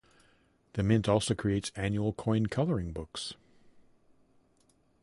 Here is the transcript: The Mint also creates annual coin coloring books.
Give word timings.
The 0.73 0.81
Mint 0.81 1.07
also 1.07 1.35
creates 1.35 1.71
annual 1.75 2.11
coin 2.11 2.47
coloring 2.47 2.91
books. 2.91 3.35